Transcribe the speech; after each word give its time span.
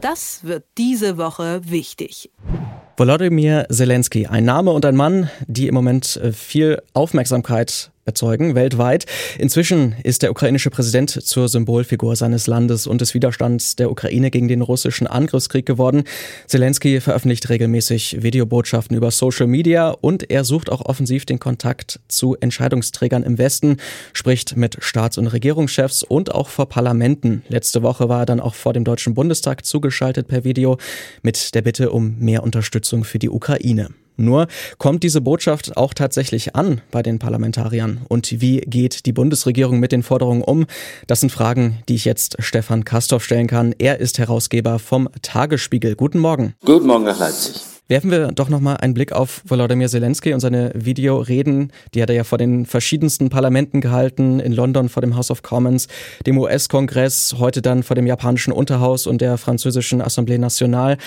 Das 0.00 0.44
wird 0.44 0.64
diese 0.78 1.18
Woche 1.18 1.60
wichtig. 1.64 2.30
Volodymyr 2.96 3.66
Zelensky, 3.70 4.26
ein 4.26 4.44
Name 4.44 4.72
und 4.72 4.84
ein 4.84 4.96
Mann, 4.96 5.30
die 5.46 5.68
im 5.68 5.74
Moment 5.74 6.16
äh, 6.16 6.32
viel 6.32 6.82
Aufmerksamkeit 6.94 7.90
erzeugen, 8.10 8.56
weltweit. 8.56 9.06
Inzwischen 9.38 9.94
ist 10.02 10.22
der 10.22 10.32
ukrainische 10.32 10.70
Präsident 10.70 11.10
zur 11.10 11.48
Symbolfigur 11.48 12.16
seines 12.16 12.48
Landes 12.48 12.88
und 12.88 13.00
des 13.00 13.14
Widerstands 13.14 13.76
der 13.76 13.88
Ukraine 13.88 14.32
gegen 14.32 14.48
den 14.48 14.62
russischen 14.62 15.06
Angriffskrieg 15.06 15.64
geworden. 15.64 16.02
Zelensky 16.48 17.00
veröffentlicht 17.00 17.48
regelmäßig 17.48 18.20
Videobotschaften 18.20 18.96
über 18.96 19.12
Social 19.12 19.46
Media 19.46 19.90
und 19.90 20.28
er 20.28 20.42
sucht 20.42 20.72
auch 20.72 20.84
offensiv 20.84 21.24
den 21.24 21.38
Kontakt 21.38 22.00
zu 22.08 22.36
Entscheidungsträgern 22.40 23.22
im 23.22 23.38
Westen, 23.38 23.76
spricht 24.12 24.56
mit 24.56 24.78
Staats- 24.80 25.16
und 25.16 25.28
Regierungschefs 25.28 26.02
und 26.02 26.34
auch 26.34 26.48
vor 26.48 26.68
Parlamenten. 26.68 27.44
Letzte 27.48 27.84
Woche 27.84 28.08
war 28.08 28.22
er 28.22 28.26
dann 28.26 28.40
auch 28.40 28.54
vor 28.56 28.72
dem 28.72 28.82
Deutschen 28.82 29.14
Bundestag 29.14 29.64
zugeschaltet 29.64 30.26
per 30.26 30.42
Video 30.42 30.78
mit 31.22 31.54
der 31.54 31.62
Bitte 31.62 31.92
um 31.92 32.16
mehr 32.18 32.42
Unterstützung 32.42 33.04
für 33.04 33.20
die 33.20 33.30
Ukraine. 33.30 33.90
Nur 34.20 34.46
kommt 34.78 35.02
diese 35.02 35.20
Botschaft 35.20 35.76
auch 35.76 35.94
tatsächlich 35.94 36.54
an 36.54 36.80
bei 36.90 37.02
den 37.02 37.18
Parlamentariern? 37.18 38.02
Und 38.08 38.40
wie 38.40 38.58
geht 38.60 39.06
die 39.06 39.12
Bundesregierung 39.12 39.80
mit 39.80 39.92
den 39.92 40.02
Forderungen 40.02 40.42
um? 40.42 40.66
Das 41.06 41.20
sind 41.20 41.30
Fragen, 41.30 41.78
die 41.88 41.94
ich 41.94 42.04
jetzt 42.04 42.36
Stefan 42.38 42.84
Kastorf 42.84 43.24
stellen 43.24 43.46
kann. 43.46 43.74
Er 43.78 43.98
ist 43.98 44.18
Herausgeber 44.18 44.78
vom 44.78 45.08
Tagesspiegel. 45.22 45.96
Guten 45.96 46.18
Morgen. 46.18 46.54
Guten 46.64 46.86
Morgen 46.86 47.04
nach 47.04 47.18
Leipzig. 47.18 47.69
Werfen 47.90 48.12
wir 48.12 48.28
doch 48.28 48.48
nochmal 48.48 48.76
einen 48.76 48.94
Blick 48.94 49.10
auf 49.10 49.42
Volodymyr 49.44 49.88
Zelensky 49.88 50.32
und 50.32 50.38
seine 50.38 50.70
Videoreden. 50.76 51.72
Die 51.92 52.00
hat 52.00 52.08
er 52.08 52.14
ja 52.14 52.22
vor 52.22 52.38
den 52.38 52.64
verschiedensten 52.64 53.30
Parlamenten 53.30 53.80
gehalten, 53.80 54.38
in 54.38 54.52
London 54.52 54.88
vor 54.88 55.00
dem 55.00 55.16
House 55.16 55.32
of 55.32 55.42
Commons, 55.42 55.88
dem 56.24 56.38
US-Kongress, 56.38 57.34
heute 57.40 57.62
dann 57.62 57.82
vor 57.82 57.96
dem 57.96 58.06
japanischen 58.06 58.52
Unterhaus 58.52 59.08
und 59.08 59.20
der 59.20 59.38
französischen 59.38 60.00
Assemblée 60.02 60.38
Nationale. 60.38 60.98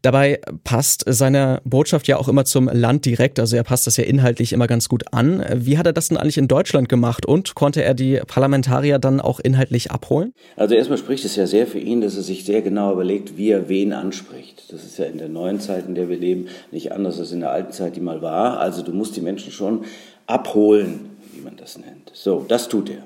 Dabei 0.00 0.40
passt 0.64 1.04
seine 1.06 1.60
Botschaft 1.64 2.08
ja 2.08 2.16
auch 2.16 2.28
immer 2.28 2.46
zum 2.46 2.66
Land 2.72 3.04
direkt, 3.04 3.38
also 3.38 3.54
er 3.54 3.62
passt 3.62 3.86
das 3.86 3.98
ja 3.98 4.04
inhaltlich 4.04 4.54
immer 4.54 4.66
ganz 4.66 4.88
gut 4.88 5.12
an. 5.12 5.44
Wie 5.54 5.76
hat 5.76 5.84
er 5.84 5.92
das 5.92 6.08
denn 6.08 6.16
eigentlich 6.16 6.38
in 6.38 6.48
Deutschland 6.48 6.88
gemacht 6.88 7.26
und 7.26 7.54
konnte 7.54 7.84
er 7.84 7.92
die 7.92 8.22
Parlamentarier 8.26 8.98
dann 8.98 9.20
auch 9.20 9.38
inhaltlich 9.38 9.90
abholen? 9.90 10.32
Also 10.56 10.76
erstmal 10.76 10.96
spricht 10.96 11.26
es 11.26 11.36
ja 11.36 11.46
sehr 11.46 11.66
für 11.66 11.78
ihn, 11.78 12.00
dass 12.00 12.16
er 12.16 12.22
sich 12.22 12.46
sehr 12.46 12.62
genau 12.62 12.90
überlegt, 12.90 13.36
wie 13.36 13.50
er 13.50 13.68
wen 13.68 13.92
anspricht. 13.92 14.72
Das 14.72 14.82
ist 14.82 14.98
ja 14.98 15.04
in 15.04 15.18
der 15.18 15.28
neuen 15.28 15.60
Zeit, 15.60 15.86
in 15.86 15.94
der 15.94 16.08
wir 16.08 16.21
leben, 16.22 16.48
nicht 16.70 16.92
anders 16.92 17.18
als 17.18 17.32
in 17.32 17.40
der 17.40 17.50
alten 17.50 17.72
Zeit, 17.72 17.96
die 17.96 18.00
mal 18.00 18.22
war. 18.22 18.58
Also 18.58 18.82
du 18.82 18.92
musst 18.92 19.16
die 19.16 19.20
Menschen 19.20 19.52
schon 19.52 19.84
abholen, 20.26 21.10
wie 21.34 21.42
man 21.42 21.56
das 21.56 21.76
nennt. 21.76 22.10
So, 22.14 22.44
das 22.48 22.68
tut 22.68 22.88
er. 22.88 23.02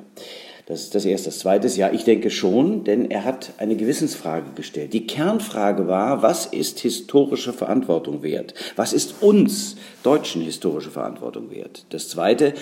Das 0.66 0.82
ist 0.82 0.96
das 0.96 1.04
Erste. 1.04 1.28
Das 1.28 1.38
Zweite 1.38 1.68
ist, 1.68 1.76
ja, 1.76 1.92
ich 1.92 2.02
denke 2.02 2.28
schon, 2.28 2.82
denn 2.82 3.08
er 3.08 3.24
hat 3.24 3.52
eine 3.58 3.76
Gewissensfrage 3.76 4.50
gestellt. 4.56 4.92
Die 4.92 5.06
Kernfrage 5.06 5.86
war, 5.86 6.22
was 6.22 6.46
ist 6.46 6.80
historische 6.80 7.52
Verantwortung 7.52 8.24
wert? 8.24 8.52
Was 8.74 8.92
ist 8.92 9.22
uns 9.22 9.76
Deutschen 10.02 10.42
historische 10.42 10.90
Verantwortung 10.90 11.52
wert? 11.52 11.86
Das 11.90 12.08
Zweite, 12.08 12.52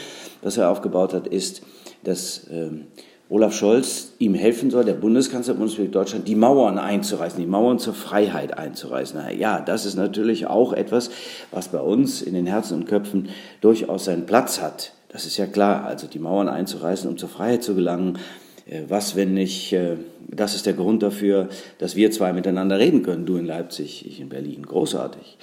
was 0.43 0.59
er 0.59 0.71
aufgebaut 0.71 1.15
hat, 1.15 1.27
ist, 1.27 1.63
dass 2.03 2.47
ähm, 2.51 2.89
Olaf 3.31 3.55
Scholz 3.55 4.13
ihm 4.19 4.35
helfen 4.35 4.71
soll, 4.71 4.85
der 4.85 4.95
Bundeskanzler 4.95 5.55
der 5.55 5.59
Bundesrepublik 5.59 5.93
Deutschland, 5.93 6.29
die 6.29 6.35
Mauern 6.35 6.79
einzureißen, 6.79 7.41
die 7.41 7.47
Mauern 7.47 7.79
zur 7.79 7.95
Freiheit 7.95 8.57
einzureißen. 8.59 9.19
Ja, 9.39 9.61
das 9.61 9.87
ist 9.87 9.97
natürlich 9.97 10.47
auch 10.47 10.73
etwas, 10.75 11.11
was 11.51 11.69
bei 11.69 11.81
uns 11.81 12.21
in 12.21 12.35
den 12.35 12.47
Herzen 12.47 12.75
und 12.75 12.87
Köpfen 12.87 13.31
durchaus 13.63 14.05
seinen 14.05 14.27
Platz 14.27 14.61
hat. 14.61 14.93
Das 15.09 15.25
ist 15.25 15.37
ja 15.37 15.47
klar, 15.47 15.87
also 15.87 16.07
die 16.07 16.19
Mauern 16.19 16.49
einzureißen, 16.49 17.09
um 17.09 17.17
zur 17.17 17.29
Freiheit 17.29 17.63
zu 17.63 17.75
gelangen. 17.75 18.19
Äh, 18.67 18.83
was, 18.89 19.17
wenn 19.17 19.35
nicht, 19.35 19.73
äh, 19.73 19.97
das 20.29 20.55
ist 20.55 20.67
der 20.67 20.73
Grund 20.75 21.03
dafür, 21.03 21.49
dass 21.79 21.97
wir 21.97 22.11
zwei 22.11 22.33
miteinander 22.33 22.79
reden 22.79 23.03
können, 23.03 23.25
du 23.25 23.37
in 23.37 23.47
Leipzig, 23.47 24.07
ich 24.07 24.21
in 24.21 24.29
Berlin. 24.29 24.67
Großartig. 24.67 25.39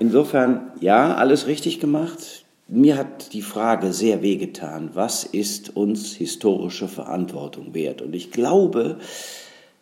Insofern, 0.00 0.72
ja, 0.80 1.14
alles 1.14 1.46
richtig 1.46 1.80
gemacht. 1.80 2.41
Mir 2.74 2.96
hat 2.96 3.34
die 3.34 3.42
Frage 3.42 3.92
sehr 3.92 4.22
wehgetan, 4.22 4.92
was 4.94 5.24
ist 5.24 5.76
uns 5.76 6.14
historische 6.14 6.88
Verantwortung 6.88 7.74
wert? 7.74 8.00
Und 8.00 8.14
ich 8.14 8.30
glaube, 8.30 8.96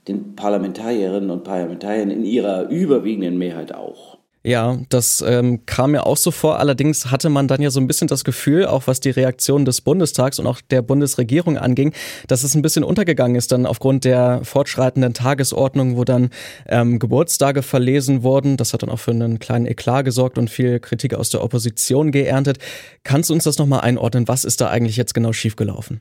den 0.09 0.35
Parlamentarierinnen 0.35 1.31
und 1.31 1.45
Parlamentariern 1.45 2.11
in 2.11 2.25
ihrer 2.25 2.69
überwiegenden 2.69 3.39
Mehrheit 3.39 3.73
auch. 3.73 4.19
Ja, 4.43 4.79
das 4.89 5.23
ähm, 5.27 5.67
kam 5.67 5.91
mir 5.91 6.07
auch 6.07 6.17
so 6.17 6.31
vor. 6.31 6.59
Allerdings 6.59 7.11
hatte 7.11 7.29
man 7.29 7.47
dann 7.47 7.61
ja 7.61 7.71
so 7.71 7.79
ein 7.79 7.87
bisschen 7.87 8.09
das 8.09 8.25
Gefühl, 8.25 8.65
auch 8.65 8.87
was 8.87 8.99
die 9.01 9.11
Reaktion 9.11 9.67
des 9.67 9.83
Bundestags 9.83 10.39
und 10.39 10.47
auch 10.47 10.63
der 10.63 10.81
Bundesregierung 10.81 11.59
anging, 11.59 11.93
dass 12.27 12.43
es 12.43 12.55
ein 12.55 12.63
bisschen 12.63 12.83
untergegangen 12.83 13.37
ist 13.37 13.53
dann 13.53 13.67
aufgrund 13.67 14.07
der 14.07 14.41
fortschreitenden 14.43 15.13
Tagesordnung, 15.13 15.99
wo 15.99 16.05
dann 16.05 16.31
ähm, 16.67 16.99
Geburtstage 16.99 17.61
verlesen 17.61 18.23
wurden. 18.23 18.57
Das 18.57 18.73
hat 18.73 18.83
dann 18.83 18.89
auch 18.89 18.99
für 18.99 19.11
einen 19.11 19.41
kleinen 19.41 19.67
Eklat 19.67 20.07
gesorgt 20.07 20.39
und 20.39 20.49
viel 20.49 20.81
Kritik 20.81 21.13
aus 21.13 21.29
der 21.29 21.45
Opposition 21.45 22.11
geerntet. 22.11 22.57
Kannst 23.05 23.29
du 23.29 23.35
uns 23.35 23.45
das 23.45 23.59
nochmal 23.59 23.81
einordnen? 23.81 24.27
Was 24.27 24.47
ist 24.47 24.63
da 24.63 24.71
eigentlich 24.71 24.97
jetzt 24.97 25.13
genau 25.13 25.35
schiefgelaufen? 25.35 26.01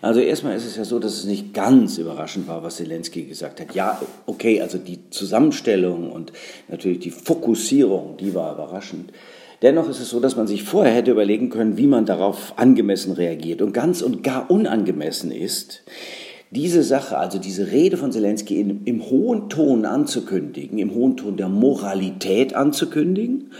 Also 0.00 0.20
erstmal 0.20 0.54
ist 0.54 0.66
es 0.66 0.76
ja 0.76 0.84
so, 0.84 1.00
dass 1.00 1.14
es 1.14 1.24
nicht 1.24 1.52
ganz 1.52 1.98
überraschend 1.98 2.46
war, 2.46 2.62
was 2.62 2.76
Zelensky 2.76 3.24
gesagt 3.24 3.60
hat. 3.60 3.74
Ja, 3.74 4.00
okay, 4.26 4.60
also 4.60 4.78
die 4.78 5.10
Zusammenstellung 5.10 6.12
und 6.12 6.32
natürlich 6.68 7.00
die 7.00 7.10
Fokussierung 7.10 7.71
Reduzierung, 7.72 8.16
die 8.18 8.34
war 8.34 8.54
überraschend. 8.54 9.12
Dennoch 9.62 9.88
ist 9.88 10.00
es 10.00 10.10
so, 10.10 10.20
dass 10.20 10.36
man 10.36 10.46
sich 10.46 10.64
vorher 10.64 10.92
hätte 10.92 11.12
überlegen 11.12 11.48
können, 11.48 11.78
wie 11.78 11.86
man 11.86 12.04
darauf 12.04 12.54
angemessen 12.56 13.12
reagiert. 13.12 13.62
Und 13.62 13.72
ganz 13.72 14.02
und 14.02 14.22
gar 14.22 14.50
unangemessen 14.50 15.30
ist, 15.30 15.82
diese 16.50 16.82
Sache, 16.82 17.16
also 17.16 17.38
diese 17.38 17.70
Rede 17.70 17.96
von 17.96 18.12
Zelensky 18.12 18.60
in, 18.60 18.84
im 18.84 19.08
hohen 19.08 19.48
Ton 19.48 19.86
anzukündigen, 19.86 20.78
im 20.78 20.94
hohen 20.94 21.16
Ton 21.16 21.36
der 21.36 21.48
Moralität 21.48 22.54
anzukündigen, 22.54 23.52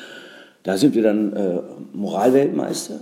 da 0.63 0.77
sind 0.77 0.95
wir 0.95 1.03
dann 1.03 1.33
äh, 1.33 1.61
Moralweltmeister. 1.93 3.01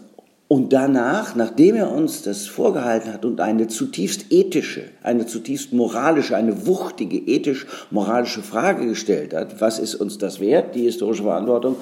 Und 0.52 0.72
danach, 0.72 1.36
nachdem 1.36 1.76
er 1.76 1.92
uns 1.92 2.22
das 2.22 2.48
vorgehalten 2.48 3.12
hat 3.12 3.24
und 3.24 3.40
eine 3.40 3.68
zutiefst 3.68 4.32
ethische, 4.32 4.82
eine 5.00 5.24
zutiefst 5.24 5.72
moralische, 5.72 6.34
eine 6.36 6.66
wuchtige 6.66 7.18
ethisch-moralische 7.18 8.42
Frage 8.42 8.88
gestellt 8.88 9.32
hat, 9.32 9.60
was 9.60 9.78
ist 9.78 9.94
uns 9.94 10.18
das 10.18 10.40
wert, 10.40 10.74
die 10.74 10.82
historische 10.82 11.22
Verantwortung, 11.22 11.76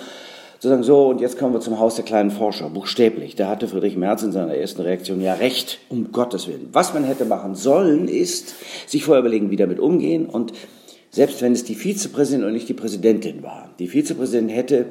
zu 0.59 0.69
sagen, 0.69 0.83
so, 0.83 1.06
und 1.09 1.23
jetzt 1.23 1.39
kommen 1.39 1.55
wir 1.55 1.61
zum 1.61 1.79
Haus 1.79 1.95
der 1.95 2.05
kleinen 2.05 2.31
Forscher, 2.31 2.69
buchstäblich. 2.69 3.37
Da 3.37 3.49
hatte 3.49 3.69
Friedrich 3.69 3.97
Merz 3.97 4.23
in 4.23 4.33
seiner 4.33 4.55
ersten 4.55 4.83
Reaktion 4.83 5.23
ja 5.23 5.33
recht, 5.33 5.79
um 5.89 6.12
Gottes 6.12 6.47
Willen. 6.47 6.69
Was 6.71 6.93
man 6.93 7.05
hätte 7.05 7.25
machen 7.25 7.55
sollen, 7.55 8.06
ist, 8.06 8.55
sich 8.87 9.03
vorher 9.03 9.21
überlegen, 9.21 9.50
wie 9.50 9.56
damit 9.56 9.81
umgehen 9.81 10.27
und 10.27 10.53
selbst 11.11 11.41
wenn 11.41 11.53
es 11.53 11.65
die 11.65 11.75
Vizepräsidentin 11.75 12.47
und 12.47 12.53
nicht 12.53 12.69
die 12.69 12.75
Präsidentin 12.75 13.43
war, 13.43 13.71
die 13.79 13.89
Vizepräsidentin 13.89 14.55
hätte 14.55 14.87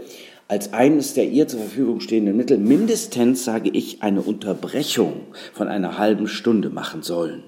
als 0.48 0.74
eines 0.74 1.14
der 1.14 1.26
ihr 1.26 1.48
zur 1.48 1.60
Verfügung 1.60 2.00
stehenden 2.00 2.38
Mittel 2.38 2.58
mindestens, 2.58 3.44
sage 3.44 3.70
ich, 3.70 4.02
eine 4.02 4.22
Unterbrechung 4.22 5.22
von 5.54 5.68
einer 5.68 5.98
halben 5.98 6.28
Stunde 6.28 6.70
machen 6.70 7.04
sollen. 7.04 7.44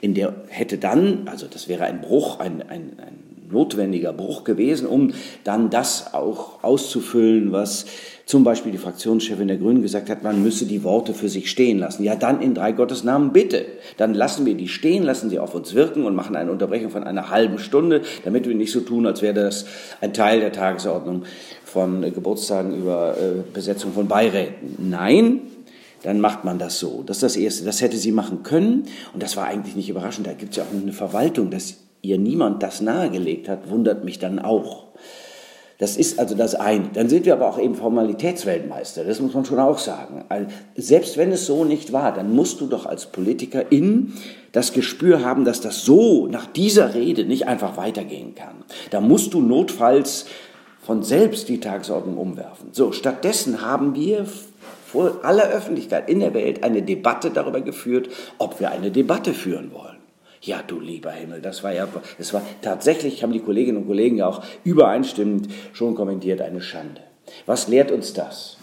In 0.00 0.14
der 0.14 0.34
hätte 0.48 0.78
dann, 0.78 1.28
also 1.28 1.46
das 1.46 1.68
wäre 1.68 1.84
ein 1.84 2.00
Bruch, 2.00 2.40
ein, 2.40 2.62
ein, 2.62 2.98
ein 2.98 3.30
notwendiger 3.50 4.12
Bruch 4.12 4.44
gewesen, 4.44 4.86
um 4.86 5.12
dann 5.44 5.70
das 5.70 6.14
auch 6.14 6.62
auszufüllen, 6.62 7.52
was 7.52 7.86
zum 8.26 8.44
Beispiel 8.44 8.70
die 8.70 8.78
Fraktionschefin 8.78 9.48
der 9.48 9.56
Grünen 9.56 9.82
gesagt 9.82 10.08
hat, 10.08 10.22
man 10.22 10.40
müsse 10.40 10.64
die 10.64 10.84
Worte 10.84 11.14
für 11.14 11.28
sich 11.28 11.50
stehen 11.50 11.80
lassen. 11.80 12.04
Ja, 12.04 12.14
dann 12.14 12.40
in 12.40 12.54
drei 12.54 12.70
Gottes 12.70 13.02
Namen 13.02 13.32
bitte. 13.32 13.64
Dann 13.96 14.14
lassen 14.14 14.46
wir 14.46 14.54
die 14.54 14.68
stehen, 14.68 15.02
lassen 15.02 15.30
sie 15.30 15.40
auf 15.40 15.54
uns 15.56 15.74
wirken 15.74 16.04
und 16.04 16.14
machen 16.14 16.36
eine 16.36 16.52
Unterbrechung 16.52 16.90
von 16.90 17.02
einer 17.02 17.30
halben 17.30 17.58
Stunde, 17.58 18.02
damit 18.24 18.46
wir 18.46 18.54
nicht 18.54 18.70
so 18.70 18.80
tun, 18.80 19.04
als 19.06 19.20
wäre 19.20 19.34
das 19.34 19.66
ein 20.00 20.12
Teil 20.12 20.38
der 20.38 20.52
Tagesordnung 20.52 21.24
von 21.72 22.02
Geburtstagen 22.02 22.74
über 22.74 23.16
äh, 23.16 23.42
Besetzung 23.52 23.92
von 23.92 24.08
Beiräten. 24.08 24.76
Nein, 24.78 25.42
dann 26.02 26.20
macht 26.20 26.44
man 26.44 26.58
das 26.58 26.78
so. 26.78 27.02
Das 27.04 27.18
ist 27.18 27.22
das 27.22 27.36
Erste. 27.36 27.64
Das 27.64 27.80
hätte 27.80 27.96
sie 27.96 28.12
machen 28.12 28.42
können 28.42 28.84
und 29.12 29.22
das 29.22 29.36
war 29.36 29.46
eigentlich 29.46 29.76
nicht 29.76 29.88
überraschend. 29.88 30.26
Da 30.26 30.32
gibt 30.32 30.52
es 30.52 30.56
ja 30.56 30.64
auch 30.64 30.82
eine 30.82 30.92
Verwaltung, 30.92 31.50
dass 31.50 31.76
ihr 32.02 32.18
niemand 32.18 32.62
das 32.62 32.80
nahegelegt 32.80 33.48
hat, 33.48 33.70
wundert 33.70 34.04
mich 34.04 34.18
dann 34.18 34.38
auch. 34.38 34.86
Das 35.78 35.96
ist 35.96 36.18
also 36.18 36.34
das 36.34 36.54
eine. 36.54 36.90
Dann 36.92 37.08
sind 37.08 37.24
wir 37.24 37.32
aber 37.32 37.48
auch 37.48 37.58
eben 37.58 37.74
Formalitätsweltmeister. 37.74 39.02
Das 39.02 39.18
muss 39.18 39.32
man 39.32 39.46
schon 39.46 39.58
auch 39.58 39.78
sagen. 39.78 40.26
Also 40.28 40.46
selbst 40.76 41.16
wenn 41.16 41.32
es 41.32 41.46
so 41.46 41.64
nicht 41.64 41.90
war, 41.92 42.12
dann 42.12 42.34
musst 42.34 42.60
du 42.60 42.66
doch 42.66 42.84
als 42.84 43.06
Politiker 43.06 43.72
in 43.72 44.12
das 44.52 44.74
Gespür 44.74 45.24
haben, 45.24 45.46
dass 45.46 45.62
das 45.62 45.82
so 45.82 46.26
nach 46.26 46.44
dieser 46.44 46.94
Rede 46.94 47.24
nicht 47.24 47.48
einfach 47.48 47.78
weitergehen 47.78 48.34
kann. 48.34 48.56
Da 48.90 49.00
musst 49.00 49.32
du 49.32 49.40
notfalls 49.40 50.26
von 50.90 51.04
selbst 51.04 51.48
die 51.48 51.60
Tagesordnung 51.60 52.16
umwerfen. 52.16 52.70
So, 52.72 52.90
stattdessen 52.90 53.64
haben 53.64 53.94
wir 53.94 54.26
vor 54.84 55.20
aller 55.22 55.48
Öffentlichkeit 55.48 56.10
in 56.10 56.18
der 56.18 56.34
Welt 56.34 56.64
eine 56.64 56.82
Debatte 56.82 57.30
darüber 57.30 57.60
geführt, 57.60 58.08
ob 58.38 58.58
wir 58.58 58.72
eine 58.72 58.90
Debatte 58.90 59.32
führen 59.32 59.72
wollen. 59.72 59.98
Ja, 60.40 60.64
du 60.66 60.80
lieber 60.80 61.12
Himmel, 61.12 61.42
das 61.42 61.62
war 61.62 61.72
ja, 61.72 61.86
das 62.18 62.34
war 62.34 62.42
tatsächlich, 62.60 63.22
haben 63.22 63.32
die 63.32 63.38
Kolleginnen 63.38 63.82
und 63.82 63.86
Kollegen 63.86 64.16
ja 64.16 64.26
auch 64.26 64.42
übereinstimmend 64.64 65.46
schon 65.74 65.94
kommentiert, 65.94 66.40
eine 66.40 66.60
Schande. 66.60 67.02
Was 67.46 67.68
lehrt 67.68 67.92
uns 67.92 68.12
das? 68.12 68.56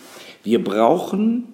Wir 0.44 0.62
brauchen 0.62 1.53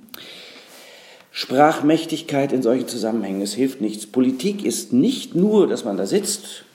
Sprachmächtigkeit 1.30 2.52
in 2.52 2.64
solchen 2.64 2.88
Zusammenhängen. 2.88 3.44
Es 3.44 3.54
hilft 3.54 3.80
nichts. 3.80 4.08
Politik 4.08 4.66
ist 4.66 4.92
nicht 4.92 5.36
nur, 5.36 5.68
dass 5.68 5.86
man 5.86 5.98
da 5.98 6.08
sitzt 6.08 6.66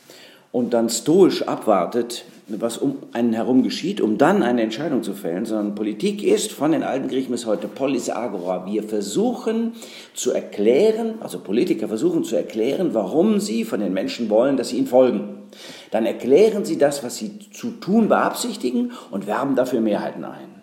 und 0.53 0.75
dann 0.75 0.89
stoisch 0.89 1.43
abwartet, 1.43 2.25
was 2.49 2.79
um 2.79 2.97
einen 3.13 3.35
herum 3.35 3.63
geschieht, 3.63 4.01
um 4.01 4.17
dann 4.17 4.43
eine 4.43 4.63
Entscheidung 4.63 5.03
zu 5.03 5.13
fällen, 5.13 5.45
sondern 5.45 5.75
Politik 5.75 6.23
ist 6.23 6.51
von 6.51 6.73
den 6.73 6.83
alten 6.83 7.09
Griechen 7.09 7.33
bis 7.33 7.45
heute 7.45 7.69
Polis 7.69 8.09
agora. 8.09 8.65
Wir 8.65 8.83
versuchen 8.83 9.75
zu 10.15 10.33
erklären, 10.33 11.17
also 11.21 11.41
Politiker 11.41 11.89
versuchen 11.89 12.25
zu 12.25 12.37
erklären, 12.37 12.95
warum 12.95 13.39
sie 13.39 13.65
von 13.65 13.81
den 13.81 13.93
Menschen 13.93 14.31
wollen, 14.31 14.57
dass 14.57 14.71
sie 14.71 14.79
ihnen 14.79 14.87
folgen. 14.87 15.43
Dann 15.91 16.07
erklären 16.07 16.65
sie 16.65 16.79
das, 16.79 17.05
was 17.05 17.17
sie 17.17 17.39
zu 17.53 17.73
tun 17.73 18.09
beabsichtigen 18.09 18.93
und 19.11 19.27
werben 19.27 19.55
dafür 19.55 19.81
Mehrheiten 19.81 20.25
ein. 20.25 20.63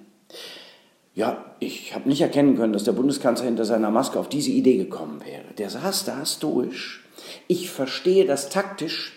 Ja, 1.14 1.46
ich 1.60 1.96
habe 1.96 2.10
nicht 2.10 2.22
erkennen 2.22 2.58
können, 2.58 2.74
dass 2.74 2.84
der 2.84 2.92
Bundeskanzler 2.92 3.46
hinter 3.46 3.64
seiner 3.64 3.92
Maske 3.92 4.20
auf 4.20 4.28
diese 4.28 4.52
Idee 4.52 4.78
gekommen 4.78 5.22
wäre. 5.24 5.54
Der 5.58 5.70
saß 5.70 6.06
da 6.06 6.26
stoisch. 6.26 7.06
Ich 7.48 7.70
verstehe 7.70 8.26
das 8.26 8.50
taktisch, 8.50 9.14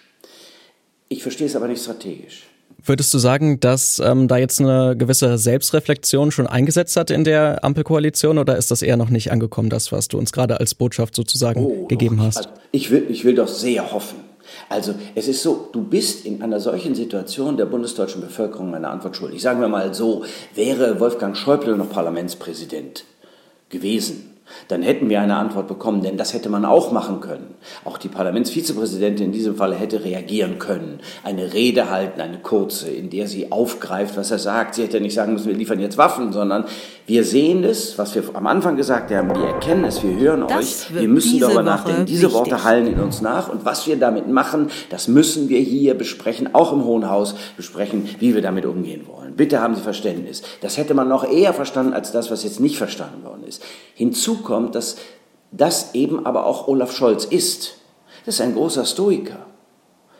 ich 1.09 1.23
verstehe 1.23 1.47
es 1.47 1.57
aber 1.57 1.69
nicht 1.69 1.83
strategisch. 1.83 2.45
Würdest 2.85 3.13
du 3.13 3.19
sagen, 3.19 3.59
dass 3.59 3.99
ähm, 3.99 4.29
da 4.29 4.37
jetzt 4.37 4.61
eine 4.61 4.97
gewisse 4.97 5.37
Selbstreflexion 5.37 6.31
schon 6.31 6.47
eingesetzt 6.47 6.97
hat 6.97 7.11
in 7.11 7.25
der 7.25 7.65
Ampelkoalition 7.65 8.39
oder 8.39 8.57
ist 8.57 8.71
das 8.71 8.83
eher 8.83 8.97
noch 8.97 9.11
nicht 9.11 9.33
angekommen, 9.33 9.69
das, 9.69 9.91
was 9.91 10.07
du 10.07 10.17
uns 10.17 10.33
gerade 10.33 10.61
als 10.61 10.75
Botschaft 10.75 11.17
sozusagen 11.17 11.65
oh, 11.65 11.87
gegeben 11.87 12.23
hast? 12.23 12.37
Also 12.37 12.51
ich, 12.71 12.91
will, 12.91 13.07
ich 13.09 13.25
will 13.25 13.35
doch 13.35 13.49
sehr 13.49 13.93
hoffen. 13.93 14.21
Also 14.69 14.95
es 15.15 15.29
ist 15.29 15.43
so, 15.43 15.69
du 15.73 15.83
bist 15.83 16.25
in 16.25 16.41
einer 16.41 16.61
solchen 16.61 16.95
Situation 16.95 17.57
der 17.57 17.67
bundesdeutschen 17.67 18.21
Bevölkerung 18.21 18.75
eine 18.75 18.89
Antwort 18.89 19.17
schuldig. 19.17 19.43
Sagen 19.43 19.61
wir 19.61 19.69
mal 19.69 19.93
so, 19.93 20.25
wäre 20.55 21.01
Wolfgang 21.01 21.37
Schäuble 21.37 21.77
noch 21.77 21.91
Parlamentspräsident 21.91 23.05
gewesen, 23.71 24.38
dann 24.69 24.83
hätten 24.83 25.09
wir 25.09 25.21
eine 25.21 25.37
Antwort 25.37 25.69
bekommen, 25.69 26.03
denn 26.03 26.17
das 26.17 26.35
hätte 26.35 26.49
man 26.49 26.65
auch 26.65 26.93
machen 26.93 27.21
können. 27.21 27.55
Auch 27.85 27.99
die 27.99 28.09
Parlamentsvizepräsidentin 28.09 29.27
in 29.27 29.33
diesem 29.33 29.56
Falle 29.56 29.77
hätte 29.77 30.05
reagieren 30.05 30.59
können, 30.59 31.00
eine 31.25 31.53
Rede 31.53 31.91
halten, 31.91 32.21
eine 32.21 32.39
kurze, 32.39 32.91
in 32.91 33.11
der 33.11 33.29
sie 33.29 33.53
aufgreift, 33.53 34.17
was 34.17 34.31
er 34.31 34.39
sagt. 34.39 34.75
Sie 34.75 34.83
hätte 34.83 35.00
nicht 35.00 35.15
sagen 35.15 35.33
müssen, 35.33 35.49
wir 35.49 35.56
liefern 35.56 35.81
jetzt 35.81 35.99
Waffen, 35.99 36.33
sondern 36.33 36.65
wir 37.06 37.25
sehen 37.25 37.65
es, 37.65 37.97
was 37.97 38.15
wir 38.15 38.23
am 38.35 38.47
Anfang 38.47 38.77
gesagt 38.77 39.11
haben, 39.11 39.35
wir 39.35 39.47
erkennen 39.47 39.85
es, 39.85 40.03
wir 40.03 40.15
hören 40.19 40.45
das 40.47 40.59
euch, 40.91 41.00
wir 41.00 41.09
müssen 41.09 41.41
darüber 41.41 41.62
nachdenken. 41.62 42.05
Diese 42.05 42.25
wichtig. 42.25 42.39
Worte 42.39 42.65
hallen 42.65 42.87
in 42.87 43.00
uns 43.00 43.23
nach 43.23 43.49
und 43.49 43.65
was 43.65 43.87
wir 43.87 43.97
damit 43.97 44.29
machen, 44.29 44.71
das 44.91 45.09
müssen 45.09 45.49
wir 45.49 45.61
hier 45.61 45.95
besprechen, 45.95 46.55
auch 46.55 46.73
im 46.73 46.85
Hohen 46.85 47.09
Haus 47.09 47.35
besprechen, 47.56 48.09
wie 48.19 48.35
wir 48.35 48.43
damit 48.43 48.67
umgehen 48.67 49.06
wollen. 49.06 49.35
Bitte 49.37 49.61
haben 49.61 49.75
Sie 49.75 49.81
Verständnis. 49.81 50.43
Das 50.61 50.77
hätte 50.77 50.95
man 50.95 51.09
noch 51.09 51.25
eher 51.25 51.55
verstanden 51.55 51.95
als 51.95 52.12
das, 52.12 52.31
was 52.31 52.45
jetzt 52.45 52.61
nicht 52.61 52.77
verstanden 52.77 53.25
worden 53.25 53.45
ist. 53.47 53.62
Hinzu 53.99 54.37
kommt, 54.37 54.77
dass 54.77 54.97
das 55.50 55.93
eben 55.97 56.25
aber 56.25 56.47
auch 56.47 56.69
Olaf 56.69 56.93
Scholz 56.93 57.25
ist. 57.25 57.79
Das 58.25 58.37
ist 58.37 58.41
ein 58.41 58.55
großer 58.55 58.85
Stoiker. 58.85 59.47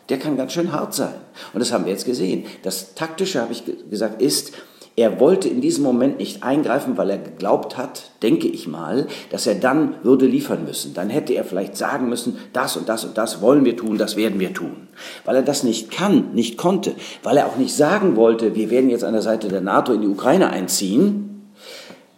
Der 0.09 0.19
kann 0.19 0.35
ganz 0.35 0.51
schön 0.51 0.73
hart 0.73 0.93
sein. 0.93 1.13
Und 1.53 1.61
das 1.61 1.71
haben 1.71 1.85
wir 1.85 1.93
jetzt 1.93 2.05
gesehen. 2.05 2.43
Das 2.61 2.93
Taktische, 2.93 3.39
habe 3.39 3.53
ich 3.53 3.63
gesagt, 3.89 4.21
ist, 4.21 4.51
er 4.97 5.21
wollte 5.21 5.47
in 5.47 5.61
diesem 5.61 5.85
Moment 5.85 6.17
nicht 6.17 6.43
eingreifen, 6.43 6.97
weil 6.97 7.09
er 7.09 7.19
geglaubt 7.19 7.77
hat, 7.77 8.11
denke 8.21 8.49
ich 8.49 8.67
mal, 8.67 9.07
dass 9.29 9.47
er 9.47 9.55
dann 9.55 9.95
würde 10.03 10.25
liefern 10.25 10.65
müssen. 10.65 10.93
Dann 10.93 11.09
hätte 11.09 11.33
er 11.35 11.45
vielleicht 11.45 11.77
sagen 11.77 12.09
müssen, 12.09 12.37
das 12.51 12.75
und 12.75 12.89
das 12.89 13.05
und 13.05 13.17
das 13.17 13.41
wollen 13.41 13.63
wir 13.63 13.77
tun, 13.77 13.97
das 13.97 14.17
werden 14.17 14.41
wir 14.41 14.53
tun. 14.53 14.89
Weil 15.23 15.37
er 15.37 15.41
das 15.41 15.63
nicht 15.63 15.89
kann, 15.89 16.33
nicht 16.33 16.57
konnte, 16.57 16.95
weil 17.23 17.37
er 17.37 17.45
auch 17.45 17.55
nicht 17.55 17.73
sagen 17.73 18.17
wollte, 18.17 18.55
wir 18.55 18.69
werden 18.71 18.89
jetzt 18.89 19.05
an 19.05 19.13
der 19.13 19.21
Seite 19.21 19.47
der 19.47 19.61
NATO 19.61 19.93
in 19.93 20.01
die 20.01 20.07
Ukraine 20.09 20.49
einziehen, 20.49 21.28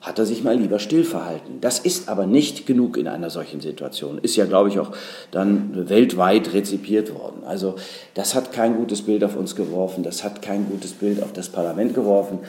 hat 0.02 0.18
er 0.18 0.26
sich 0.26 0.44
mal 0.44 0.58
lieber 0.58 0.80
still 0.80 1.04
verhalten. 1.04 1.60
Das 1.62 1.78
ist 1.78 2.10
aber 2.10 2.26
nicht 2.26 2.66
genug 2.66 2.98
in 2.98 3.08
einer 3.08 3.30
solchen 3.30 3.62
Situation. 3.62 4.18
Ist 4.18 4.36
ja, 4.36 4.46
glaube 4.46 4.70
ich, 4.70 4.80
auch 4.80 4.92
dann 5.30 5.90
weltweit 5.90 6.54
rezipiert 6.54 7.14
worden. 7.14 7.44
Also 7.46 7.76
das 8.16 8.34
hat 8.34 8.52
kein 8.52 8.76
gutes 8.76 9.04
Bild 9.04 9.24
auf 9.24 9.36
uns 9.36 9.56
geworfen, 9.56 10.04
das 10.04 10.24
hat 10.24 10.42
kein 10.42 10.66
gutes 10.68 10.94
Bild 10.94 11.22
auf 11.22 11.34
das 11.34 11.50
Parlament 11.50 11.94
geworfen. 11.94 12.40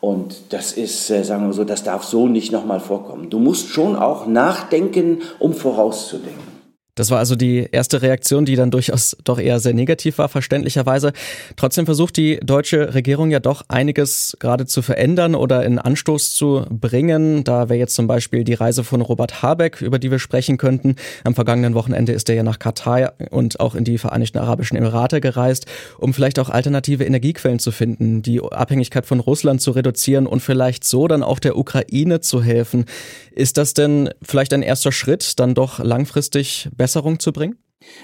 Und 0.00 0.52
das 0.52 0.72
ist, 0.72 1.10
äh, 1.10 1.22
sagen 1.22 1.46
wir 1.46 1.52
so, 1.52 1.64
das 1.64 1.82
darf 1.82 2.04
so 2.04 2.28
nicht 2.28 2.52
nochmal 2.52 2.80
vorkommen. 2.80 3.30
Du 3.30 3.38
musst 3.38 3.68
schon 3.68 3.96
auch 3.96 4.26
nachdenken, 4.26 5.22
um 5.38 5.52
vorauszudenken. 5.54 6.55
Das 6.96 7.10
war 7.10 7.18
also 7.18 7.36
die 7.36 7.68
erste 7.70 8.02
Reaktion, 8.02 8.46
die 8.46 8.56
dann 8.56 8.70
durchaus 8.70 9.16
doch 9.22 9.38
eher 9.38 9.60
sehr 9.60 9.74
negativ 9.74 10.18
war, 10.18 10.28
verständlicherweise. 10.28 11.12
Trotzdem 11.56 11.84
versucht 11.84 12.16
die 12.16 12.40
deutsche 12.42 12.94
Regierung 12.94 13.30
ja 13.30 13.38
doch 13.38 13.62
einiges 13.68 14.36
gerade 14.40 14.64
zu 14.64 14.80
verändern 14.80 15.34
oder 15.34 15.64
in 15.64 15.78
Anstoß 15.78 16.34
zu 16.34 16.64
bringen. 16.70 17.44
Da 17.44 17.68
wäre 17.68 17.78
jetzt 17.78 17.94
zum 17.94 18.06
Beispiel 18.06 18.44
die 18.44 18.54
Reise 18.54 18.82
von 18.82 19.02
Robert 19.02 19.42
Habeck, 19.42 19.82
über 19.82 19.98
die 19.98 20.10
wir 20.10 20.18
sprechen 20.18 20.56
könnten. 20.56 20.96
Am 21.22 21.34
vergangenen 21.34 21.74
Wochenende 21.74 22.12
ist 22.12 22.30
er 22.30 22.34
ja 22.34 22.42
nach 22.42 22.58
Katar 22.58 23.12
und 23.30 23.60
auch 23.60 23.74
in 23.74 23.84
die 23.84 23.98
Vereinigten 23.98 24.38
Arabischen 24.38 24.78
Emirate 24.78 25.20
gereist, 25.20 25.66
um 25.98 26.14
vielleicht 26.14 26.38
auch 26.38 26.48
alternative 26.48 27.04
Energiequellen 27.04 27.58
zu 27.58 27.72
finden, 27.72 28.22
die 28.22 28.40
Abhängigkeit 28.40 29.04
von 29.04 29.20
Russland 29.20 29.60
zu 29.60 29.72
reduzieren 29.72 30.26
und 30.26 30.40
vielleicht 30.40 30.82
so 30.84 31.08
dann 31.08 31.22
auch 31.22 31.40
der 31.40 31.58
Ukraine 31.58 32.20
zu 32.20 32.42
helfen. 32.42 32.86
Ist 33.32 33.58
das 33.58 33.74
denn 33.74 34.08
vielleicht 34.22 34.54
ein 34.54 34.62
erster 34.62 34.92
Schritt, 34.92 35.38
dann 35.38 35.52
doch 35.52 35.78
langfristig 35.78 36.70
Besserung 36.86 37.18
zu 37.18 37.32
bringen? 37.32 37.58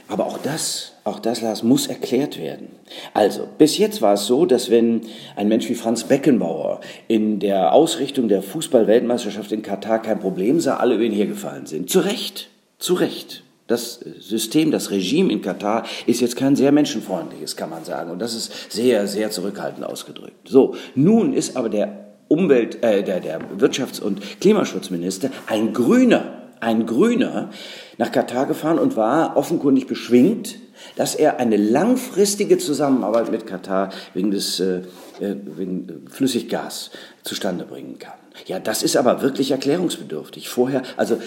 Aber 0.09 0.27
auch 0.27 0.39
das, 0.39 0.95
auch 1.05 1.21
das, 1.21 1.41
Lars, 1.41 1.63
muss 1.63 1.87
erklärt 1.87 2.37
werden. 2.37 2.67
Also, 3.15 3.47
bis 3.57 3.79
jetzt 3.79 4.03
war 4.03 4.15
es 4.15 4.27
so, 4.27 4.45
dass 4.45 4.71
wenn 4.71 5.03
ein 5.37 5.47
Mensch 5.47 5.69
wie 5.69 5.77
Franz 5.77 6.03
Beckenbauer 6.03 6.81
in 7.07 7.39
der 7.39 7.73
Ausrichtung 7.73 8.27
der 8.27 8.43
Fußball-Weltmeisterschaft 8.43 9.53
in 9.53 9.63
Katar 9.63 10.03
kein 10.03 10.19
Problem 10.19 10.59
sah, 10.59 10.79
alle 10.79 10.97
über 10.97 11.05
ihn 11.05 11.13
hergefallen 11.13 11.67
sind. 11.67 11.91
Zu 11.91 12.01
Recht, 12.01 12.51
zu 12.81 12.95
Recht. 12.95 13.45
Das 13.69 14.01
System, 14.19 14.73
das 14.73 14.91
Regime 14.91 15.33
in 15.33 15.43
Katar 15.43 15.85
ist 16.07 16.21
jetzt 16.21 16.37
kein 16.37 16.57
sehr 16.57 16.73
menschenfreundliches, 16.73 17.57
kann 17.57 17.71
man 17.71 17.85
sagen. 17.85 18.11
Und 18.11 18.19
das 18.19 18.35
ist 18.35 18.73
sehr, 18.73 19.07
sehr 19.07 19.31
zurückhaltend 19.31 19.87
ausgedrückt. 19.87 20.49
So, 20.49 20.75
nun 20.97 21.33
ist 21.33 21.57
aber 21.57 21.69
der 21.69 22.03
Umwelt, 22.27 22.83
äh, 22.83 23.05
der, 23.05 23.21
der 23.21 23.41
Wirtschafts- 23.59 24.01
und 24.01 24.41
Klimaschutzminister, 24.41 25.31
ein 25.47 25.73
Grüner, 25.73 26.32
ein 26.63 26.87
Grüner, 26.87 27.51
nach 27.99 28.13
Katar 28.13 28.47
gefahren 28.47 28.79
und 28.79 28.97
war 28.97 29.37
offenkundig 29.37 29.87
beschwingt, 29.87 30.57
dass 30.97 31.15
er 31.15 31.39
eine 31.39 31.57
langfristige 31.57 32.59
Zusammenarbeit 32.59 33.31
mit 33.31 33.47
Katar 33.47 33.91
wegen 34.15 34.31
des 34.31 34.61
äh, 34.61 34.83
äh 35.21 35.37
wegen 35.57 36.07
Flüssiggas 36.09 36.91
zustande 37.23 37.65
bringen 37.65 37.99
kann. 37.99 38.15
Ja, 38.47 38.59
das 38.59 38.83
ist 38.83 38.97
aber 38.97 39.23
wirklich 39.23 39.51
erklärungsbedürftig. 39.51 40.49
Vorher, 40.49 40.83
also 40.97 41.19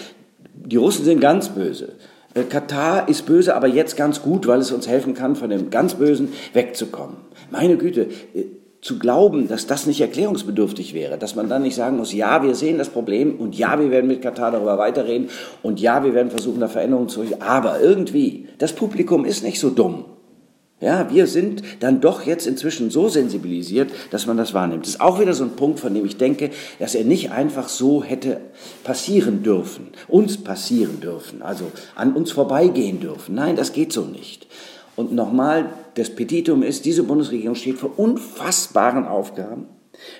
die 0.54 0.76
Russen 0.76 1.04
sind 1.04 1.20
ganz 1.20 1.50
böse. 1.50 1.92
Äh, 2.34 2.44
Katar 2.44 3.08
ist 3.08 3.26
böse, 3.26 3.54
aber 3.54 3.66
jetzt 3.66 3.96
ganz 3.96 4.22
gut, 4.22 4.46
weil 4.46 4.60
es 4.60 4.72
uns 4.72 4.88
helfen 4.88 5.14
kann, 5.14 5.36
von 5.36 5.50
dem 5.50 5.70
ganz 5.70 5.94
Bösen 5.94 6.32
wegzukommen. 6.52 7.16
Meine 7.50 7.76
Güte, 7.76 8.08
äh, 8.34 8.44
zu 8.86 9.00
glauben, 9.00 9.48
dass 9.48 9.66
das 9.66 9.86
nicht 9.86 10.00
erklärungsbedürftig 10.00 10.94
wäre, 10.94 11.18
dass 11.18 11.34
man 11.34 11.48
dann 11.48 11.62
nicht 11.62 11.74
sagen 11.74 11.96
muss, 11.96 12.12
ja, 12.12 12.44
wir 12.44 12.54
sehen 12.54 12.78
das 12.78 12.88
Problem 12.88 13.34
und 13.36 13.58
ja, 13.58 13.80
wir 13.80 13.90
werden 13.90 14.06
mit 14.06 14.22
Katar 14.22 14.52
darüber 14.52 14.78
weiterreden 14.78 15.28
und 15.62 15.80
ja, 15.80 16.04
wir 16.04 16.14
werden 16.14 16.30
versuchen, 16.30 16.60
da 16.60 16.68
Veränderungen 16.68 17.08
zu, 17.08 17.24
aber 17.40 17.80
irgendwie, 17.80 18.46
das 18.58 18.72
Publikum 18.72 19.24
ist 19.24 19.42
nicht 19.42 19.58
so 19.58 19.70
dumm. 19.70 20.04
Ja, 20.78 21.10
wir 21.10 21.26
sind 21.26 21.62
dann 21.80 22.00
doch 22.00 22.26
jetzt 22.26 22.46
inzwischen 22.46 22.90
so 22.90 23.08
sensibilisiert, 23.08 23.90
dass 24.10 24.26
man 24.26 24.36
das 24.36 24.54
wahrnimmt. 24.54 24.84
Das 24.84 24.90
ist 24.90 25.00
auch 25.00 25.18
wieder 25.18 25.32
so 25.32 25.42
ein 25.42 25.56
Punkt, 25.56 25.80
von 25.80 25.92
dem 25.92 26.04
ich 26.04 26.18
denke, 26.18 26.50
dass 26.78 26.94
er 26.94 27.04
nicht 27.04 27.32
einfach 27.32 27.68
so 27.68 28.04
hätte 28.04 28.40
passieren 28.84 29.42
dürfen, 29.42 29.88
uns 30.06 30.36
passieren 30.36 31.00
dürfen, 31.00 31.42
also 31.42 31.72
an 31.96 32.12
uns 32.12 32.30
vorbeigehen 32.30 33.00
dürfen. 33.00 33.34
Nein, 33.34 33.56
das 33.56 33.72
geht 33.72 33.92
so 33.92 34.02
nicht. 34.02 34.46
Und 34.94 35.12
nochmal, 35.12 35.70
das 35.96 36.10
Petitum 36.10 36.62
ist, 36.62 36.84
diese 36.84 37.02
Bundesregierung 37.02 37.54
steht 37.54 37.78
vor 37.78 37.98
unfassbaren 37.98 39.06
Aufgaben. 39.06 39.66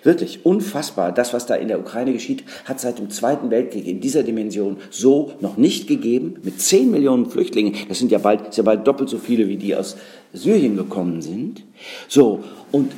Wirklich 0.02 0.46
unfassbar. 0.46 1.12
Das, 1.12 1.34
was 1.34 1.44
da 1.44 1.54
in 1.54 1.68
der 1.68 1.78
Ukraine 1.78 2.14
geschieht, 2.14 2.44
hat 2.64 2.80
seit 2.80 2.98
dem 2.98 3.10
Zweiten 3.10 3.50
Weltkrieg 3.50 3.86
in 3.86 4.00
dieser 4.00 4.22
Dimension 4.22 4.78
so 4.90 5.32
noch 5.40 5.58
nicht 5.58 5.86
gegeben. 5.86 6.36
Mit 6.42 6.62
10 6.62 6.90
Millionen 6.90 7.26
Flüchtlingen, 7.26 7.74
das 7.88 7.98
sind 7.98 8.10
ja 8.10 8.18
bald, 8.18 8.48
ist 8.48 8.56
ja 8.56 8.62
bald 8.62 8.86
doppelt 8.86 9.10
so 9.10 9.18
viele, 9.18 9.48
wie 9.48 9.58
die 9.58 9.76
aus 9.76 9.96
Syrien 10.32 10.76
gekommen 10.76 11.20
sind. 11.20 11.62
So, 12.08 12.42
und 12.72 12.92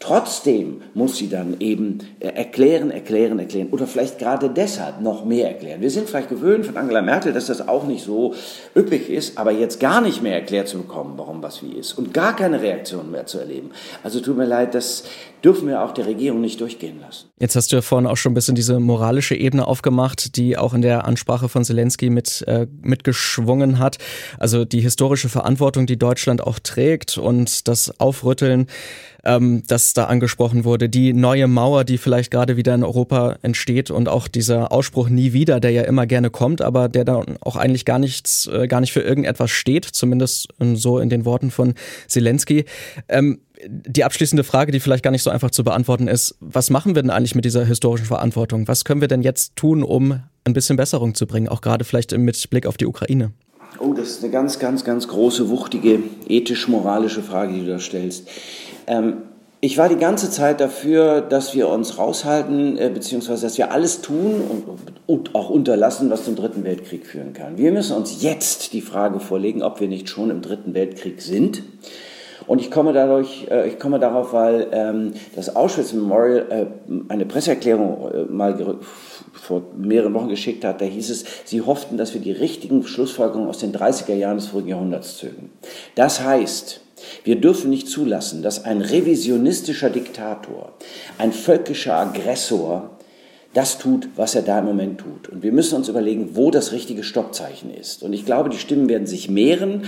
Trotzdem 0.00 0.82
muss 0.94 1.16
sie 1.16 1.28
dann 1.28 1.56
eben 1.58 1.98
äh, 2.20 2.28
erklären, 2.28 2.92
erklären, 2.92 3.40
erklären 3.40 3.68
oder 3.72 3.88
vielleicht 3.88 4.20
gerade 4.20 4.48
deshalb 4.48 5.00
noch 5.00 5.24
mehr 5.24 5.48
erklären. 5.48 5.80
Wir 5.80 5.90
sind 5.90 6.08
vielleicht 6.08 6.28
gewöhnt 6.28 6.66
von 6.66 6.76
Angela 6.76 7.02
Merkel, 7.02 7.32
dass 7.32 7.46
das 7.46 7.66
auch 7.66 7.84
nicht 7.84 8.04
so 8.04 8.34
üppig 8.76 9.10
ist, 9.10 9.36
aber 9.38 9.50
jetzt 9.50 9.80
gar 9.80 10.00
nicht 10.00 10.22
mehr 10.22 10.34
erklärt 10.34 10.68
zu 10.68 10.78
bekommen, 10.78 11.14
warum 11.16 11.42
was 11.42 11.64
wie 11.64 11.72
ist 11.72 11.94
und 11.98 12.14
gar 12.14 12.36
keine 12.36 12.62
Reaktion 12.62 13.10
mehr 13.10 13.26
zu 13.26 13.38
erleben. 13.40 13.72
Also 14.04 14.20
tut 14.20 14.36
mir 14.36 14.46
leid, 14.46 14.76
das, 14.76 15.02
dürfen 15.44 15.68
wir 15.68 15.82
auch 15.82 15.92
der 15.92 16.06
Regierung 16.06 16.40
nicht 16.40 16.60
durchgehen 16.60 17.00
lassen. 17.00 17.28
Jetzt 17.38 17.54
hast 17.56 17.70
du 17.70 17.76
ja 17.76 17.82
vorhin 17.82 18.06
auch 18.06 18.16
schon 18.16 18.32
ein 18.32 18.34
bisschen 18.34 18.54
diese 18.54 18.80
moralische 18.80 19.34
Ebene 19.34 19.66
aufgemacht, 19.66 20.36
die 20.36 20.56
auch 20.56 20.74
in 20.74 20.82
der 20.82 21.04
Ansprache 21.04 21.48
von 21.48 21.64
Zelensky 21.64 22.10
mit, 22.10 22.44
äh, 22.46 22.66
mitgeschwungen 22.82 23.78
hat. 23.78 23.98
Also 24.38 24.64
die 24.64 24.80
historische 24.80 25.28
Verantwortung, 25.28 25.86
die 25.86 25.98
Deutschland 25.98 26.42
auch 26.42 26.58
trägt 26.58 27.18
und 27.18 27.68
das 27.68 28.00
Aufrütteln, 28.00 28.66
ähm, 29.24 29.62
das 29.66 29.92
da 29.92 30.04
angesprochen 30.04 30.64
wurde, 30.64 30.88
die 30.88 31.12
neue 31.12 31.46
Mauer, 31.46 31.84
die 31.84 31.98
vielleicht 31.98 32.30
gerade 32.30 32.56
wieder 32.56 32.74
in 32.74 32.82
Europa 32.82 33.36
entsteht 33.42 33.90
und 33.90 34.08
auch 34.08 34.28
dieser 34.28 34.72
Ausspruch 34.72 35.08
nie 35.08 35.32
wieder, 35.32 35.60
der 35.60 35.70
ja 35.70 35.82
immer 35.82 36.06
gerne 36.06 36.30
kommt, 36.30 36.62
aber 36.62 36.88
der 36.88 37.04
dann 37.04 37.36
auch 37.40 37.56
eigentlich 37.56 37.84
gar 37.84 37.98
nichts, 37.98 38.46
äh, 38.46 38.66
gar 38.66 38.80
nicht 38.80 38.92
für 38.92 39.00
irgendetwas 39.00 39.50
steht, 39.50 39.84
zumindest 39.84 40.48
so 40.74 40.98
in 40.98 41.08
den 41.10 41.24
Worten 41.24 41.50
von 41.50 41.74
Zelensky. 42.06 42.64
Ähm, 43.08 43.40
die 43.66 44.04
abschließende 44.04 44.44
Frage, 44.44 44.72
die 44.72 44.80
vielleicht 44.80 45.02
gar 45.02 45.10
nicht 45.10 45.22
so 45.22 45.30
einfach 45.30 45.50
zu 45.50 45.64
beantworten 45.64 46.08
ist, 46.08 46.36
was 46.40 46.70
machen 46.70 46.94
wir 46.94 47.02
denn 47.02 47.10
eigentlich 47.10 47.34
mit 47.34 47.44
dieser 47.44 47.64
historischen 47.64 48.06
Verantwortung? 48.06 48.68
Was 48.68 48.84
können 48.84 49.00
wir 49.00 49.08
denn 49.08 49.22
jetzt 49.22 49.56
tun, 49.56 49.82
um 49.82 50.20
ein 50.44 50.52
bisschen 50.52 50.76
Besserung 50.76 51.14
zu 51.14 51.26
bringen, 51.26 51.48
auch 51.48 51.60
gerade 51.60 51.84
vielleicht 51.84 52.16
mit 52.16 52.50
Blick 52.50 52.66
auf 52.66 52.76
die 52.76 52.86
Ukraine? 52.86 53.32
Oh, 53.80 53.92
das 53.92 54.10
ist 54.10 54.22
eine 54.22 54.32
ganz, 54.32 54.58
ganz, 54.58 54.84
ganz 54.84 55.08
große, 55.08 55.48
wuchtige, 55.50 56.00
ethisch-moralische 56.26 57.22
Frage, 57.22 57.54
die 57.54 57.60
du 57.60 57.66
da 57.66 57.78
stellst. 57.78 58.28
Ähm, 58.86 59.18
ich 59.60 59.76
war 59.76 59.88
die 59.88 59.96
ganze 59.96 60.30
Zeit 60.30 60.60
dafür, 60.60 61.20
dass 61.20 61.54
wir 61.54 61.68
uns 61.68 61.98
raushalten, 61.98 62.78
äh, 62.78 62.90
beziehungsweise 62.92 63.42
dass 63.42 63.58
wir 63.58 63.72
alles 63.72 64.00
tun 64.00 64.40
und, 64.48 64.64
und, 65.06 65.34
auch 65.34 65.50
unterlassen, 65.50 66.10
was 66.10 66.24
zum 66.24 66.36
Dritten 66.36 66.64
Weltkrieg 66.64 67.06
führen 67.06 67.32
kann. 67.32 67.58
Wir 67.58 67.72
müssen 67.72 67.96
uns 67.96 68.22
jetzt 68.22 68.72
die 68.72 68.80
Frage 68.80 69.20
vorlegen, 69.20 69.62
ob 69.62 69.80
wir 69.80 69.88
nicht 69.88 70.08
schon 70.08 70.30
im 70.30 70.42
Dritten 70.42 70.74
Weltkrieg 70.74 71.20
sind 71.20 71.62
und 72.48 72.60
ich 72.60 72.70
komme 72.70 72.92
dadurch, 72.92 73.46
äh, 73.50 73.68
ich 73.68 73.78
komme 73.78 74.00
darauf, 74.00 74.32
weil 74.32 74.66
ähm, 74.72 75.12
das 75.36 75.54
Auschwitz 75.54 75.92
Memorial 75.92 76.46
äh, 76.50 76.66
eine 77.08 77.26
Presseerklärung 77.26 78.10
äh, 78.10 78.24
mal 78.24 78.78
vor 79.32 79.62
mehreren 79.76 80.14
Wochen 80.14 80.28
geschickt 80.28 80.64
hat, 80.64 80.80
da 80.80 80.84
hieß 80.84 81.10
es, 81.10 81.24
sie 81.44 81.60
hofften, 81.60 81.96
dass 81.96 82.14
wir 82.14 82.20
die 82.20 82.32
richtigen 82.32 82.84
Schlussfolgerungen 82.84 83.48
aus 83.48 83.58
den 83.58 83.72
30er 83.72 84.14
Jahren 84.14 84.38
des 84.38 84.46
vorigen 84.46 84.70
Jahrhunderts 84.70 85.18
zögen. 85.18 85.50
Das 85.94 86.22
heißt, 86.22 86.80
wir 87.24 87.36
dürfen 87.36 87.70
nicht 87.70 87.88
zulassen, 87.88 88.42
dass 88.42 88.64
ein 88.64 88.80
revisionistischer 88.80 89.90
Diktator, 89.90 90.72
ein 91.18 91.32
völkischer 91.32 91.94
Aggressor 91.94 92.90
das 93.54 93.78
tut, 93.78 94.08
was 94.16 94.34
er 94.34 94.42
da 94.42 94.58
im 94.58 94.66
Moment 94.66 95.00
tut. 95.00 95.28
Und 95.28 95.42
wir 95.42 95.52
müssen 95.52 95.76
uns 95.76 95.88
überlegen, 95.88 96.30
wo 96.34 96.50
das 96.50 96.72
richtige 96.72 97.02
Stoppzeichen 97.02 97.72
ist. 97.72 98.02
Und 98.02 98.12
ich 98.12 98.26
glaube, 98.26 98.50
die 98.50 98.58
Stimmen 98.58 98.88
werden 98.88 99.06
sich 99.06 99.30
mehren. 99.30 99.84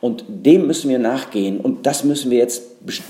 Und 0.00 0.24
dem 0.28 0.66
müssen 0.66 0.90
wir 0.90 0.98
nachgehen. 0.98 1.60
Und 1.60 1.86
das 1.86 2.04
müssen 2.04 2.30
wir 2.30 2.38
jetzt, 2.38 2.62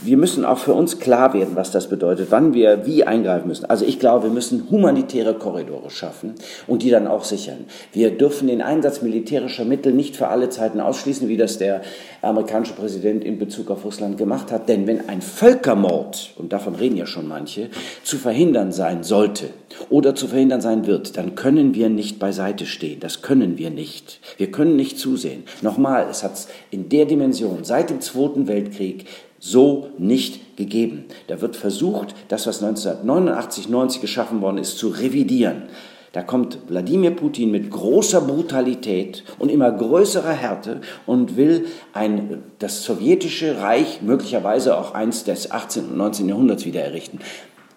wir 0.02 0.16
müssen 0.16 0.44
auch 0.44 0.58
für 0.58 0.73
uns 0.73 1.00
klar 1.00 1.35
werden, 1.35 1.54
was 1.54 1.70
das 1.70 1.88
bedeutet, 1.88 2.28
wann 2.30 2.54
wir 2.54 2.87
wie 2.87 3.04
eingreifen 3.04 3.49
müssen. 3.49 3.66
Also 3.66 3.85
ich 3.85 3.99
glaube, 3.99 4.25
wir 4.25 4.30
müssen 4.30 4.70
humanitäre 4.70 5.35
Korridore 5.35 5.90
schaffen 5.90 6.35
und 6.66 6.82
die 6.82 6.90
dann 6.90 7.06
auch 7.06 7.25
sichern. 7.25 7.66
Wir 7.92 8.16
dürfen 8.16 8.49
den 8.49 8.62
Einsatz 8.62 9.02
militärischer 9.02 9.64
Mittel 9.64 9.92
nicht 9.92 10.16
für 10.16 10.28
alle 10.28 10.49
Zeiten 10.49 10.80
ausschließen, 10.80 11.28
wie 11.28 11.37
das 11.37 11.58
der 11.58 11.82
amerikanische 12.23 12.73
Präsident 12.73 13.25
in 13.25 13.38
Bezug 13.38 13.70
auf 13.70 13.85
Russland 13.85 14.16
gemacht 14.16 14.50
hat. 14.50 14.68
Denn 14.68 14.87
wenn 14.87 15.08
ein 15.08 15.20
Völkermord, 15.20 16.30
und 16.37 16.52
davon 16.52 16.75
reden 16.75 16.96
ja 16.96 17.06
schon 17.06 17.28
manche, 17.28 17.68
zu 18.02 18.16
verhindern 18.16 18.73
sein 18.73 19.02
sollte 19.02 19.50
oder 19.90 20.14
zu 20.14 20.28
verhindern 20.28 20.61
sein 20.61 20.87
wird, 20.87 21.16
dann 21.16 21.35
können 21.35 21.75
wir 21.75 21.88
nicht 21.88 22.18
beiseite 22.18 22.66
stehen. 22.66 23.00
Das 23.00 23.20
können 23.20 23.58
wir 23.58 23.70
nicht. 23.70 24.20
Wir 24.38 24.50
können 24.50 24.76
nicht 24.76 24.99
zusehen. 24.99 25.44
Nochmal, 25.61 26.06
es 26.11 26.23
hat 26.23 26.46
in 26.70 26.88
der 26.88 27.04
Dimension 27.04 27.64
seit 27.64 27.90
dem 27.90 28.00
Zweiten 28.00 28.49
Weltkrieg 28.49 29.06
so 29.38 29.90
nicht 29.99 30.57
gegeben. 30.57 31.05
Da 31.26 31.40
wird 31.40 31.57
versucht, 31.57 32.14
das, 32.28 32.47
was 32.47 32.62
1989, 32.62 33.69
90 33.69 34.00
geschaffen 34.00 34.40
worden 34.40 34.59
ist, 34.59 34.78
zu 34.78 34.88
revidieren. 34.88 35.64
Da 36.12 36.23
kommt 36.23 36.59
Wladimir 36.69 37.11
Putin 37.11 37.50
mit 37.50 37.71
großer 37.71 38.23
Brutalität 38.23 39.23
und 39.38 39.50
immer 39.50 39.71
größerer 39.71 40.33
Härte 40.33 40.81
und 41.05 41.37
will 41.37 41.66
ein, 41.93 42.43
das 42.59 42.85
sowjetische 42.85 43.61
Reich, 43.61 44.00
möglicherweise 44.00 44.78
auch 44.78 44.95
eins 44.95 45.25
des 45.25 45.50
18. 45.50 45.90
und 45.90 45.97
19. 45.99 46.28
Jahrhunderts 46.31 46.64
wieder 46.64 46.81
errichten. 46.81 47.19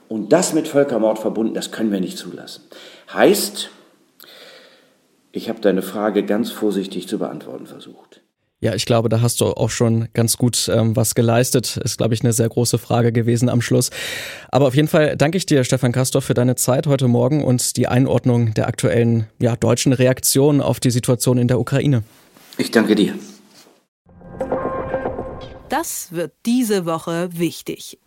Und 0.07 0.31
das 0.31 0.53
mit 0.53 0.69
Völkermord 0.69 1.19
verbunden, 1.19 1.53
das 1.53 1.71
können 1.71 1.91
wir 1.91 1.99
nicht 1.99 2.17
zulassen. 2.17 2.63
Heißt, 3.13 3.71
ich 5.33 5.49
habe 5.49 5.59
deine 5.59 5.81
Frage 5.81 6.23
ganz 6.23 6.49
vorsichtig 6.49 7.09
zu 7.09 7.19
beantworten 7.19 7.67
versucht. 7.67 8.21
Ja, 8.61 8.75
ich 8.75 8.85
glaube, 8.85 9.07
da 9.07 9.21
hast 9.21 9.39
du 9.39 9.45
auch 9.45 9.69
schon 9.69 10.09
ganz 10.13 10.35
gut 10.35 10.69
ähm, 10.73 10.93
was 10.95 11.15
geleistet. 11.15 11.77
Ist, 11.77 11.97
glaube 11.97 12.13
ich, 12.13 12.21
eine 12.21 12.33
sehr 12.33 12.49
große 12.49 12.77
Frage 12.77 13.13
gewesen 13.13 13.47
am 13.47 13.61
Schluss. 13.61 13.89
Aber 14.49 14.67
auf 14.67 14.75
jeden 14.75 14.89
Fall 14.89 15.15
danke 15.15 15.37
ich 15.37 15.45
dir, 15.45 15.63
Stefan 15.63 15.93
Kastorf, 15.93 16.25
für 16.25 16.33
deine 16.33 16.55
Zeit 16.55 16.85
heute 16.85 17.07
Morgen 17.07 17.43
und 17.43 17.77
die 17.77 17.87
Einordnung 17.87 18.53
der 18.53 18.67
aktuellen 18.67 19.27
ja, 19.39 19.55
deutschen 19.55 19.93
Reaktion 19.93 20.59
auf 20.59 20.81
die 20.81 20.91
Situation 20.91 21.37
in 21.37 21.47
der 21.47 21.57
Ukraine. 21.57 22.03
Ich 22.57 22.71
danke 22.71 22.95
dir. 22.95 23.13
Das 25.69 26.11
wird 26.11 26.33
diese 26.45 26.85
Woche 26.85 27.29
wichtig. 27.31 27.97